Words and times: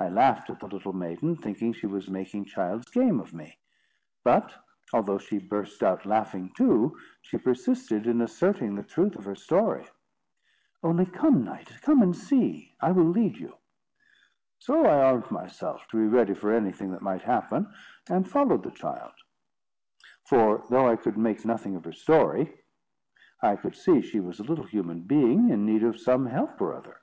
I 0.00 0.08
laughed 0.08 0.50
at 0.50 0.58
the 0.58 0.66
little 0.66 0.92
maiden, 0.92 1.36
thinking 1.36 1.72
she 1.72 1.86
was 1.86 2.08
making 2.10 2.46
child's 2.46 2.90
game 2.90 3.20
of 3.20 3.32
me; 3.32 3.58
but, 4.24 4.56
although 4.92 5.18
she 5.18 5.38
burst 5.38 5.84
out 5.84 6.04
laughing 6.04 6.50
too, 6.56 6.98
she 7.20 7.38
persisted 7.38 8.08
in 8.08 8.20
asserting 8.20 8.74
the 8.74 8.82
truth 8.82 9.14
of 9.14 9.24
her 9.24 9.36
story." 9.36 9.86
"'Only 10.82 11.06
come, 11.06 11.44
knight, 11.44 11.70
come 11.80 12.02
and 12.02 12.16
see; 12.16 12.74
I 12.80 12.90
will 12.90 13.04
lead 13.06 13.36
you.' 13.36 13.54
"So 14.58 14.84
I 14.84 15.00
armed 15.04 15.30
myself, 15.30 15.86
to 15.92 15.96
be 15.96 16.08
ready 16.08 16.34
for 16.34 16.52
anything 16.52 16.90
that 16.90 17.00
might 17.00 17.22
happen, 17.22 17.72
and 18.08 18.28
followed 18.28 18.64
the 18.64 18.72
child; 18.72 19.12
for, 20.24 20.64
though 20.70 20.88
I 20.88 20.96
could 20.96 21.16
make 21.16 21.44
nothing 21.44 21.76
of 21.76 21.84
her 21.84 21.92
story, 21.92 22.52
I 23.40 23.54
could 23.54 23.76
see 23.76 24.00
she 24.02 24.18
was 24.18 24.40
a 24.40 24.42
little 24.42 24.66
human 24.66 25.02
being 25.02 25.50
in 25.50 25.64
need 25.64 25.84
of 25.84 26.00
some 26.00 26.26
help 26.26 26.60
or 26.60 26.74
other. 26.74 26.96